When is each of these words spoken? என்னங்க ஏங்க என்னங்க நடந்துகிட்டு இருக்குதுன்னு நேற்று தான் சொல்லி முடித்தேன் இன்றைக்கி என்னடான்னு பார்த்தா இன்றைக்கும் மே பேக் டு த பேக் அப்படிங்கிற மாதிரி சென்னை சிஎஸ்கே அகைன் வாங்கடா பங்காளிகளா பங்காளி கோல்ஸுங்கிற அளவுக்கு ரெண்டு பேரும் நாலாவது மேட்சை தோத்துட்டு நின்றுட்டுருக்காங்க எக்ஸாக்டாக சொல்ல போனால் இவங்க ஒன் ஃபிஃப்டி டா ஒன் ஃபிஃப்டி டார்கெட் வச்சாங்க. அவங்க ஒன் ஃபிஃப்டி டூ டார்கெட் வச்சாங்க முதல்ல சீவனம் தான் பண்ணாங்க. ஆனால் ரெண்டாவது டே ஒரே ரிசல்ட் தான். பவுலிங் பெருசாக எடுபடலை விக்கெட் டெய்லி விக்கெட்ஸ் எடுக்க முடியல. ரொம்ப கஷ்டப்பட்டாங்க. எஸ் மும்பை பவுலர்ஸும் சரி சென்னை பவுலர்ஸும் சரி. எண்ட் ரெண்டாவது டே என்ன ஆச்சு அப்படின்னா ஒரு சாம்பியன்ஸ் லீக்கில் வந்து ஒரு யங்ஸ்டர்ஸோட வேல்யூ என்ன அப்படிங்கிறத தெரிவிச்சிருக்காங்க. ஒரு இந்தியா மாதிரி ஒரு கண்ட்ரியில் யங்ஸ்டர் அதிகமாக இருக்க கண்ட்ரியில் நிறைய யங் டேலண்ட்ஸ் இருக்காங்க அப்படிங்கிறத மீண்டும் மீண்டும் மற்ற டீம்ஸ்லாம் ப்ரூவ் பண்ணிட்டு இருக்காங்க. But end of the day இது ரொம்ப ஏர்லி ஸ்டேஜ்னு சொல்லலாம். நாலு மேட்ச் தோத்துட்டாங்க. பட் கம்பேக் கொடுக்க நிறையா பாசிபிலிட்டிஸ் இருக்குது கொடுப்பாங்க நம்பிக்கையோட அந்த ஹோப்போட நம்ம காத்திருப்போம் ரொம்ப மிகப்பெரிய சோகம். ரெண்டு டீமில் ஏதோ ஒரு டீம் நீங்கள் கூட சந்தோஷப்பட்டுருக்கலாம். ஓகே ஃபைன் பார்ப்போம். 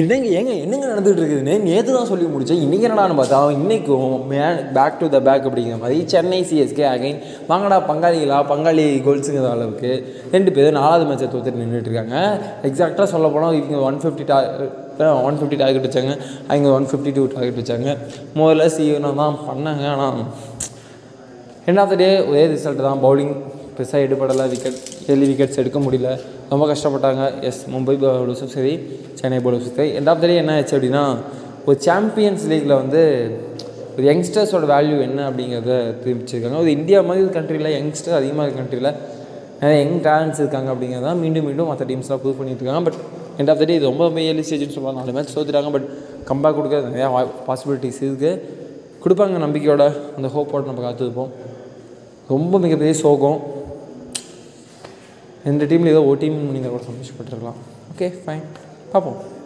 என்னங்க 0.00 0.28
ஏங்க 0.38 0.52
என்னங்க 0.64 0.86
நடந்துகிட்டு 0.90 1.20
இருக்குதுன்னு 1.22 1.54
நேற்று 1.64 1.96
தான் 1.96 2.08
சொல்லி 2.10 2.26
முடித்தேன் 2.34 2.62
இன்றைக்கி 2.64 2.86
என்னடான்னு 2.88 3.16
பார்த்தா 3.18 3.38
இன்றைக்கும் 3.56 4.14
மே 4.30 4.38
பேக் 4.76 4.96
டு 5.00 5.06
த 5.14 5.18
பேக் 5.26 5.46
அப்படிங்கிற 5.48 5.76
மாதிரி 5.82 5.98
சென்னை 6.12 6.38
சிஎஸ்கே 6.50 6.84
அகைன் 6.92 7.18
வாங்கடா 7.50 7.78
பங்காளிகளா 7.90 8.38
பங்காளி 8.52 8.86
கோல்ஸுங்கிற 9.06 9.50
அளவுக்கு 9.56 9.90
ரெண்டு 10.34 10.50
பேரும் 10.56 10.78
நாலாவது 10.78 11.08
மேட்சை 11.10 11.28
தோத்துட்டு 11.34 11.62
நின்றுட்டுருக்காங்க 11.64 12.16
எக்ஸாக்டாக 12.70 13.08
சொல்ல 13.14 13.28
போனால் 13.36 13.58
இவங்க 13.60 13.78
ஒன் 13.90 14.00
ஃபிஃப்டி 14.04 14.26
டா 14.32 14.38
ஒன் 15.28 15.38
ஃபிஃப்டி 15.40 15.60
டார்கெட் 15.62 15.86
வச்சாங்க. 15.88 16.14
அவங்க 16.50 16.68
ஒன் 16.78 16.90
ஃபிஃப்டி 16.90 17.12
டூ 17.16 17.28
டார்கெட் 17.36 17.60
வச்சாங்க 17.62 17.90
முதல்ல 18.40 18.72
சீவனம் 18.76 19.22
தான் 19.22 19.40
பண்ணாங்க. 19.48 19.84
ஆனால் 19.94 20.20
ரெண்டாவது 21.68 21.98
டே 22.02 22.12
ஒரே 22.30 22.44
ரிசல்ட் 22.54 22.86
தான். 22.88 23.02
பவுலிங் 23.06 23.34
பெருசாக 23.76 24.06
எடுபடலை 24.06 24.46
விக்கெட் 24.54 24.80
டெய்லி 25.08 25.26
விக்கெட்ஸ் 25.32 25.60
எடுக்க 25.64 25.80
முடியல. 25.86 26.10
ரொம்ப 26.52 26.64
கஷ்டப்பட்டாங்க. 26.72 27.22
எஸ் 27.48 27.62
மும்பை 27.74 27.94
பவுலர்ஸும் 28.02 28.52
சரி 28.56 28.74
சென்னை 29.18 29.38
பவுலர்ஸும் 29.44 29.76
சரி. 29.78 29.90
எண்ட் 29.90 30.00
ரெண்டாவது 30.00 30.28
டே 30.30 30.36
என்ன 30.42 30.54
ஆச்சு 30.58 30.74
அப்படின்னா 30.78 31.04
ஒரு 31.68 31.76
சாம்பியன்ஸ் 31.86 32.44
லீக்கில் 32.52 32.74
வந்து 32.82 33.02
ஒரு 33.94 34.04
யங்ஸ்டர்ஸோட 34.10 34.66
வேல்யூ 34.74 34.96
என்ன 35.06 35.20
அப்படிங்கிறத 35.30 35.72
தெரிவிச்சிருக்காங்க. 36.02 36.58
ஒரு 36.64 36.70
இந்தியா 36.78 36.98
மாதிரி 37.08 37.24
ஒரு 37.26 37.34
கண்ட்ரியில் 37.38 37.70
யங்ஸ்டர் 37.78 38.16
அதிகமாக 38.20 38.44
இருக்க 38.46 38.60
கண்ட்ரியில் 38.62 38.90
நிறைய 39.60 39.76
யங் 39.82 39.98
டேலண்ட்ஸ் 40.06 40.40
இருக்காங்க 40.42 40.68
அப்படிங்கிறத 40.72 41.10
மீண்டும் 41.22 41.46
மீண்டும் 41.48 41.68
மற்ற 41.70 41.84
டீம்ஸ்லாம் 41.90 42.20
ப்ரூவ் 42.22 42.38
பண்ணிட்டு 42.40 42.62
இருக்காங்க. 42.62 42.82
But 42.88 42.98
end 43.40 43.50
of 43.52 43.60
the 43.62 43.66
day 43.70 43.76
இது 43.78 43.86
ரொம்ப 43.90 44.20
ஏர்லி 44.28 44.44
ஸ்டேஜ்னு 44.48 44.74
சொல்லலாம். 44.76 44.98
நாலு 45.00 45.14
மேட்ச் 45.16 45.34
தோத்துட்டாங்க. 45.36 45.70
பட் 45.76 45.86
கம்பேக் 46.30 46.56
கொடுக்க 46.58 46.82
நிறையா 46.88 47.08
பாசிபிலிட்டிஸ் 47.48 48.00
இருக்குது 48.08 48.32
கொடுப்பாங்க 49.04 49.38
நம்பிக்கையோட 49.46 49.84
அந்த 50.16 50.28
ஹோப்போட 50.34 50.62
நம்ம 50.70 50.82
காத்திருப்போம் 50.88 51.32
ரொம்ப 52.34 52.58
மிகப்பெரிய 52.64 52.96
சோகம். 53.04 53.38
ரெண்டு 55.46 55.64
டீமில் 55.70 55.92
ஏதோ 55.94 56.02
ஒரு 56.10 56.18
டீம் 56.22 56.38
நீங்கள் 56.54 56.72
கூட 56.72 56.82
சந்தோஷப்பட்டுருக்கலாம். 56.88 57.60
ஓகே 57.92 58.08
ஃபைன் 58.24 58.44
பார்ப்போம். 58.92 59.20